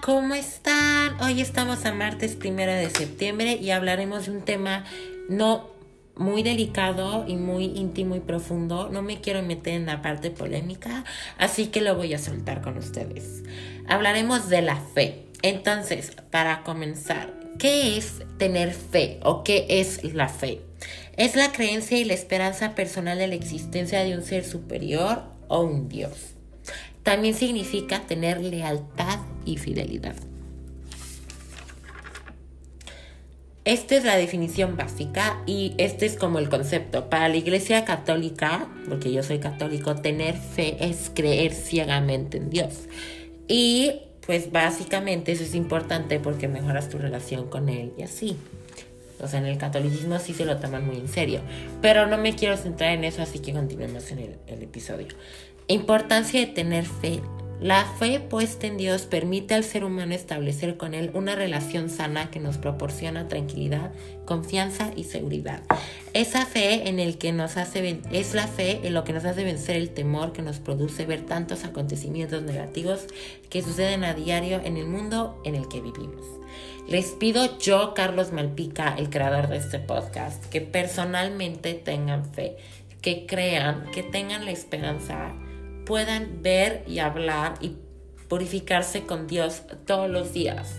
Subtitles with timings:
[0.00, 1.20] ¿cómo están?
[1.20, 4.84] Hoy estamos a martes primero de septiembre y hablaremos de un tema
[5.28, 5.70] no
[6.16, 8.88] muy delicado y muy íntimo y profundo.
[8.90, 11.04] No me quiero meter en la parte polémica,
[11.38, 13.42] así que lo voy a soltar con ustedes.
[13.88, 15.26] Hablaremos de la fe.
[15.42, 20.60] Entonces, para comenzar, ¿qué es tener fe o qué es la fe?
[21.16, 25.62] Es la creencia y la esperanza personal de la existencia de un ser superior o
[25.62, 26.34] un Dios.
[27.02, 30.16] También significa tener lealtad y fidelidad.
[33.64, 37.08] Esta es la definición básica y este es como el concepto.
[37.08, 42.88] Para la Iglesia Católica, porque yo soy católico, tener fe es creer ciegamente en Dios.
[43.46, 43.92] Y
[44.26, 48.36] pues básicamente eso es importante porque mejoras tu relación con Él y así.
[49.20, 51.40] O sea, en el catolicismo sí se lo toman muy en serio.
[51.80, 55.06] Pero no me quiero centrar en eso, así que continuemos en el, el episodio.
[55.68, 57.20] Importancia de tener fe.
[57.62, 62.28] La fe puesta en Dios permite al ser humano establecer con Él una relación sana
[62.28, 63.92] que nos proporciona tranquilidad,
[64.24, 65.62] confianza y seguridad.
[66.12, 69.44] Esa fe en el que nos hace es la fe en lo que nos hace
[69.44, 73.06] vencer el temor que nos produce ver tantos acontecimientos negativos
[73.48, 76.26] que suceden a diario en el mundo en el que vivimos.
[76.88, 82.56] Les pido yo, Carlos Malpica, el creador de este podcast, que personalmente tengan fe,
[83.00, 85.32] que crean, que tengan la esperanza
[85.84, 87.76] puedan ver y hablar y
[88.28, 90.76] purificarse con Dios todos los días.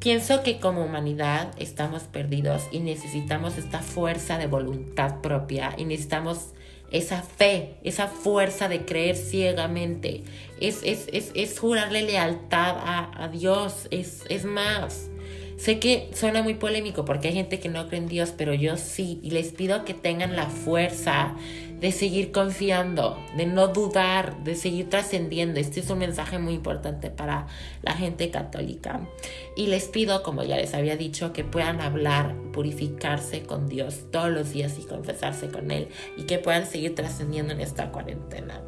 [0.00, 6.52] Pienso que como humanidad estamos perdidos y necesitamos esta fuerza de voluntad propia y necesitamos
[6.90, 10.22] esa fe, esa fuerza de creer ciegamente.
[10.60, 15.10] Es, es, es, es jurarle lealtad a, a Dios, es, es más.
[15.56, 18.76] Sé que suena muy polémico porque hay gente que no cree en Dios, pero yo
[18.76, 19.18] sí.
[19.22, 21.34] Y les pido que tengan la fuerza
[21.80, 25.58] de seguir confiando, de no dudar, de seguir trascendiendo.
[25.58, 27.46] Este es un mensaje muy importante para
[27.82, 29.00] la gente católica.
[29.56, 34.30] Y les pido, como ya les había dicho, que puedan hablar, purificarse con Dios todos
[34.30, 38.62] los días y confesarse con Él y que puedan seguir trascendiendo en esta cuarentena.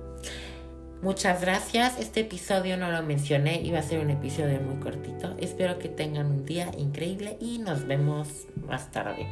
[1.00, 1.98] Muchas gracias.
[2.00, 5.36] Este episodio no lo mencioné, iba a ser un episodio muy cortito.
[5.38, 9.28] Espero que tengan un día increíble y nos vemos más tarde.